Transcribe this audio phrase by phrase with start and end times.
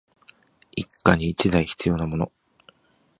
[0.75, 2.31] 一家に一台必要なもの